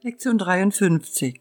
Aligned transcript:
Lektion 0.00 0.38
53. 0.38 1.40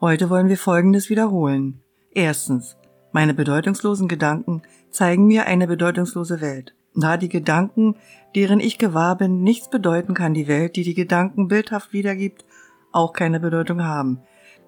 Heute 0.00 0.30
wollen 0.30 0.48
wir 0.48 0.56
Folgendes 0.56 1.10
wiederholen. 1.10 1.82
Erstens. 2.12 2.78
Meine 3.12 3.34
bedeutungslosen 3.34 4.08
Gedanken 4.08 4.62
zeigen 4.90 5.26
mir 5.26 5.46
eine 5.46 5.66
bedeutungslose 5.66 6.40
Welt. 6.40 6.74
Da 6.94 7.18
die 7.18 7.28
Gedanken, 7.28 7.96
deren 8.34 8.58
ich 8.58 8.78
gewahr 8.78 9.18
bin, 9.18 9.42
nichts 9.42 9.68
bedeuten, 9.68 10.14
kann 10.14 10.32
die 10.32 10.48
Welt, 10.48 10.76
die 10.76 10.82
die 10.82 10.94
Gedanken 10.94 11.48
bildhaft 11.48 11.92
wiedergibt, 11.92 12.46
auch 12.90 13.12
keine 13.12 13.38
Bedeutung 13.38 13.84
haben. 13.84 14.22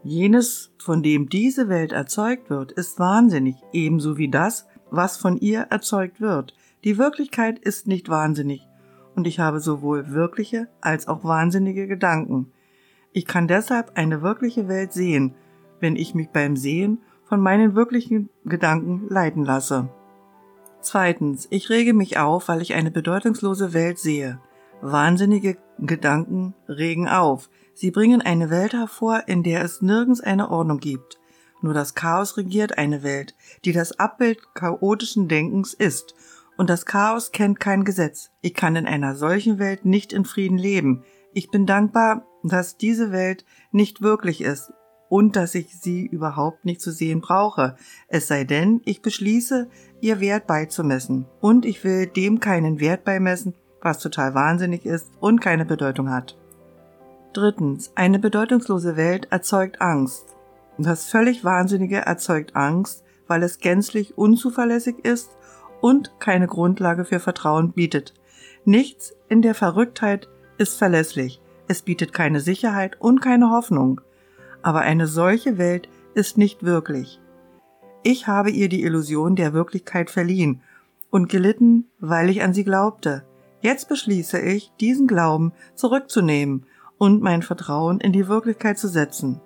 Jenes, 0.05 0.71
von 0.77 1.03
dem 1.03 1.31
diese 1.31 1.71
Welt 1.71 1.93
erzeugt 1.93 2.51
wird, 2.51 2.73
ist 2.73 2.99
wahnsinnig, 2.99 3.57
ebenso 3.73 4.19
wie 4.19 4.29
das, 4.29 4.67
was 4.91 5.17
von 5.17 5.39
ihr 5.39 5.69
erzeugt 5.71 6.21
wird. 6.21 6.55
Die 6.85 6.99
Wirklichkeit 6.99 7.59
ist 7.59 7.87
nicht 7.87 8.11
wahnsinnig, 8.11 8.69
und 9.17 9.27
ich 9.27 9.41
habe 9.41 9.61
sowohl 9.61 10.11
wirkliche 10.11 10.69
als 10.83 11.09
auch 11.09 11.25
wahnsinnige 11.25 11.87
Gedanken. 11.87 12.53
Ich 13.13 13.27
kann 13.27 13.47
deshalb 13.47 13.93
eine 13.95 14.23
wirkliche 14.23 14.69
Welt 14.69 14.93
sehen, 14.93 15.35
wenn 15.81 15.97
ich 15.97 16.15
mich 16.15 16.31
beim 16.31 16.57
Sehen 16.57 16.99
von 17.25 17.41
meinen 17.41 17.75
wirklichen 17.75 18.31
Gedanken 18.45 19.09
leiten 19.09 19.45
lasse. 19.45 19.89
Zweitens, 20.81 21.47
ich 21.51 21.71
rege 21.71 21.95
mich 21.95 22.19
auf, 22.19 22.49
weil 22.49 22.63
ich 22.63 22.75
eine 22.75 22.91
bedeutungslose 22.91 23.73
Welt 23.73 23.99
sehe. 23.99 24.41
Wahnsinnige 24.81 25.57
Gedanken 25.79 26.55
regen 26.69 27.09
auf. 27.09 27.51
Sie 27.75 27.91
bringen 27.91 28.21
eine 28.21 28.51
Welt 28.51 28.73
hervor, 28.73 29.25
in 29.27 29.43
der 29.43 29.63
es 29.63 29.81
nirgends 29.81 30.21
eine 30.21 30.51
Ordnung 30.51 30.79
gibt. 30.79 31.19
Nur 31.61 31.75
das 31.75 31.95
Chaos 31.95 32.37
regiert 32.37 32.79
eine 32.79 33.03
Welt, 33.03 33.37
die 33.65 33.73
das 33.73 33.99
Abbild 33.99 34.55
chaotischen 34.55 35.29
Denkens 35.29 35.73
ist. 35.73 36.15
Und 36.57 36.69
das 36.69 36.85
Chaos 36.85 37.31
kennt 37.31 37.61
kein 37.61 37.85
Gesetz. 37.85 38.31
Ich 38.41 38.55
kann 38.55 38.75
in 38.75 38.87
einer 38.87 39.15
solchen 39.15 39.59
Welt 39.59 39.85
nicht 39.85 40.13
in 40.13 40.25
Frieden 40.25 40.59
leben. 40.59 41.05
Ich 41.33 41.51
bin 41.51 41.65
dankbar, 41.65 42.27
dass 42.43 42.77
diese 42.77 43.13
Welt 43.13 43.45
nicht 43.71 44.03
wirklich 44.03 44.41
ist 44.41 44.73
und 45.13 45.37
dass 45.37 45.55
ich 45.55 45.79
sie 45.79 46.07
überhaupt 46.07 46.65
nicht 46.65 46.81
zu 46.81 46.91
sehen 46.91 47.21
brauche, 47.21 47.77
es 48.09 48.29
sei 48.29 48.45
denn, 48.45 48.81
ich 48.87 49.03
beschließe, 49.03 49.69
ihr 50.01 50.21
Wert 50.21 50.47
beizumessen. 50.47 51.27
Und 51.41 51.67
ich 51.67 51.85
will 51.85 52.07
dem 52.07 52.41
keinen 52.41 52.81
Wert 52.81 53.05
beimessen, 53.05 53.53
was 53.83 53.99
total 53.99 54.33
wahnsinnig 54.33 54.87
ist 54.87 55.11
und 55.21 55.43
keine 55.43 55.67
Bedeutung 55.67 56.09
hat. 56.09 56.39
Drittens, 57.35 57.93
eine 57.95 58.19
bedeutungslose 58.19 58.97
Welt 58.97 59.29
erzeugt 59.31 59.83
Angst. 59.83 60.25
Das 60.79 61.11
völlig 61.11 61.45
Wahnsinnige 61.45 61.99
erzeugt 61.99 62.57
Angst, 62.57 63.05
weil 63.27 63.43
es 63.43 63.59
gänzlich 63.59 64.17
unzuverlässig 64.17 65.05
ist 65.05 65.37
und 65.83 66.13
keine 66.21 66.47
Grundlage 66.47 67.05
für 67.05 67.21
Vertrauen 67.21 67.73
bietet. 67.73 68.15
Nichts 68.65 69.15
in 69.29 69.43
der 69.43 69.55
Verrücktheit 69.55 70.31
ist 70.57 70.79
verlässlich, 70.79 71.42
es 71.73 71.81
bietet 71.81 72.13
keine 72.13 72.41
Sicherheit 72.41 73.01
und 73.01 73.23
keine 73.23 73.51
Hoffnung. 73.51 74.03
Aber 74.61 74.83
eine 74.83 75.07
solche 75.07 75.57
Welt 75.57 75.89
ist 76.13 76.37
nicht 76.37 76.65
wirklich. 76.65 77.19
Ich 78.03 78.27
habe 78.27 78.51
ihr 78.51 78.69
die 78.69 78.83
Illusion 78.83 79.37
der 79.37 79.55
Wirklichkeit 79.55 80.11
verliehen 80.11 80.61
und 81.11 81.31
gelitten, 81.31 81.87
weil 81.99 82.29
ich 82.29 82.43
an 82.43 82.53
sie 82.53 82.65
glaubte. 82.65 83.25
Jetzt 83.63 83.89
beschließe 83.89 84.39
ich, 84.39 84.71
diesen 84.81 85.07
Glauben 85.07 85.53
zurückzunehmen 85.75 86.67
und 86.99 87.23
mein 87.23 87.41
Vertrauen 87.41 88.01
in 88.01 88.13
die 88.13 88.29
Wirklichkeit 88.29 88.79
zu 88.79 88.89
setzen. 88.89 89.41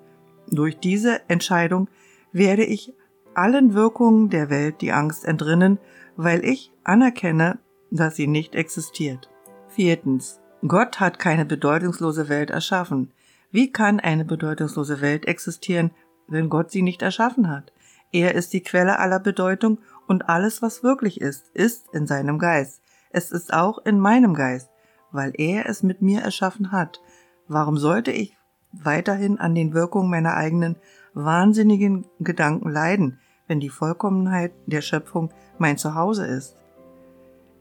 Durch 0.51 0.81
diese 0.81 1.21
Entscheidung 1.29 1.89
werde 2.33 2.65
ich 2.65 2.93
allen 3.35 3.73
Wirkungen 3.75 4.31
der 4.31 4.51
Welt 4.51 4.81
die 4.81 4.91
Angst 4.91 5.25
entrinnen, 5.25 5.79
weil 6.17 6.45
ich 6.45 6.73
anerkenne, 6.83 7.61
dass 7.93 8.17
sie 8.17 8.27
nicht 8.27 8.57
existiert. 8.57 9.31
Viertens. 9.69 10.41
Gott 10.67 11.01
hat 11.01 11.19
keine 11.19 11.45
bedeutungslose 11.45 12.29
Welt 12.29 12.51
erschaffen. 12.51 13.13
Wie 13.51 13.71
kann 13.71 14.01
eine 14.01 14.25
bedeutungslose 14.25 15.01
Welt 15.01 15.27
existieren, 15.27 15.91
wenn 16.29 16.49
Gott 16.49 16.71
sie 16.71 16.83
nicht 16.83 17.03
erschaffen 17.03 17.51
hat? 17.51 17.73
Er 18.13 18.35
ist 18.35 18.53
die 18.53 18.63
Quelle 18.63 18.99
aller 18.99 19.21
Bedeutung 19.21 19.79
und 20.07 20.29
alles, 20.29 20.63
was 20.63 20.83
wirklich 20.83 21.21
ist, 21.21 21.51
ist 21.55 21.93
in 21.93 22.07
seinem 22.07 22.39
Geist. 22.39 22.81
Es 23.11 23.31
ist 23.31 23.53
auch 23.53 23.79
in 23.85 24.01
meinem 24.01 24.35
Geist, 24.35 24.71
weil 25.13 25.33
er 25.37 25.69
es 25.69 25.83
mit 25.83 26.03
mir 26.03 26.23
erschaffen 26.23 26.73
hat. 26.73 27.01
Warum 27.49 27.77
sollte 27.77 28.11
ich 28.11 28.37
weiterhin 28.73 29.39
an 29.39 29.55
den 29.55 29.75
Wirkungen 29.75 30.11
meiner 30.11 30.35
eigenen 30.35 30.77
wahnsinnigen 31.15 32.07
Gedanken 32.19 32.71
leiden, 32.71 33.21
wenn 33.47 33.61
die 33.61 33.69
Vollkommenheit 33.69 34.53
der 34.67 34.81
Schöpfung 34.81 35.33
mein 35.59 35.79
Zuhause 35.79 36.27
ist? 36.27 36.57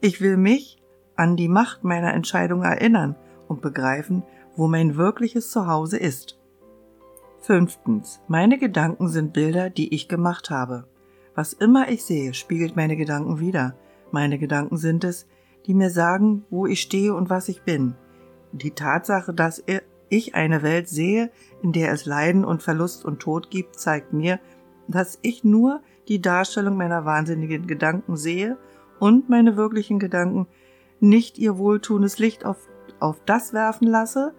Ich 0.01 0.21
will 0.21 0.37
mich 0.37 0.81
an 1.15 1.35
die 1.35 1.47
Macht 1.47 1.83
meiner 1.83 2.13
Entscheidung 2.13 2.63
erinnern 2.63 3.15
und 3.47 3.61
begreifen, 3.61 4.23
wo 4.55 4.67
mein 4.67 4.95
wirkliches 4.95 5.51
Zuhause 5.51 5.97
ist. 5.97 6.39
Fünftens. 7.41 8.21
Meine 8.27 8.57
Gedanken 8.57 9.07
sind 9.07 9.33
Bilder, 9.33 9.69
die 9.69 9.93
ich 9.93 10.07
gemacht 10.07 10.49
habe. 10.49 10.85
Was 11.35 11.53
immer 11.53 11.89
ich 11.89 12.03
sehe, 12.03 12.33
spiegelt 12.33 12.75
meine 12.75 12.95
Gedanken 12.95 13.39
wider. 13.39 13.75
Meine 14.11 14.39
Gedanken 14.39 14.77
sind 14.77 15.03
es, 15.03 15.27
die 15.65 15.73
mir 15.73 15.89
sagen, 15.89 16.45
wo 16.49 16.65
ich 16.65 16.81
stehe 16.81 17.13
und 17.13 17.29
was 17.29 17.49
ich 17.49 17.63
bin. 17.63 17.95
Die 18.51 18.71
Tatsache, 18.71 19.33
dass 19.33 19.63
ich 20.09 20.35
eine 20.35 20.63
Welt 20.63 20.87
sehe, 20.87 21.31
in 21.61 21.71
der 21.71 21.91
es 21.91 22.05
Leiden 22.05 22.45
und 22.45 22.63
Verlust 22.63 23.03
und 23.03 23.19
Tod 23.19 23.49
gibt, 23.49 23.77
zeigt 23.77 24.13
mir, 24.13 24.39
dass 24.87 25.19
ich 25.21 25.43
nur 25.43 25.81
die 26.07 26.21
Darstellung 26.21 26.77
meiner 26.77 27.05
wahnsinnigen 27.05 27.67
Gedanken 27.67 28.15
sehe 28.15 28.57
und 28.99 29.29
meine 29.29 29.57
wirklichen 29.57 29.99
Gedanken 29.99 30.47
nicht 30.99 31.37
ihr 31.37 31.57
wohltuendes 31.57 32.19
Licht 32.19 32.45
auf, 32.45 32.57
auf 32.99 33.21
das 33.25 33.53
werfen 33.53 33.87
lasse, 33.87 34.33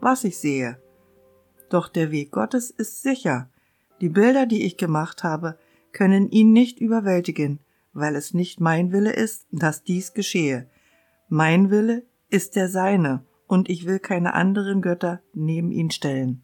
was 0.00 0.24
ich 0.24 0.38
sehe. 0.38 0.78
Doch 1.68 1.88
der 1.88 2.10
Weg 2.10 2.32
Gottes 2.32 2.70
ist 2.70 3.02
sicher. 3.02 3.48
Die 4.00 4.08
Bilder, 4.08 4.46
die 4.46 4.64
ich 4.64 4.76
gemacht 4.76 5.24
habe, 5.24 5.58
können 5.92 6.30
ihn 6.30 6.52
nicht 6.52 6.80
überwältigen, 6.80 7.60
weil 7.92 8.16
es 8.16 8.34
nicht 8.34 8.60
mein 8.60 8.92
Wille 8.92 9.12
ist, 9.12 9.46
dass 9.52 9.84
dies 9.84 10.14
geschehe. 10.14 10.68
Mein 11.28 11.70
Wille 11.70 12.04
ist 12.28 12.56
der 12.56 12.68
seine, 12.68 13.24
und 13.46 13.68
ich 13.68 13.86
will 13.86 13.98
keine 13.98 14.34
anderen 14.34 14.82
Götter 14.82 15.20
neben 15.34 15.70
ihn 15.70 15.90
stellen. 15.90 16.41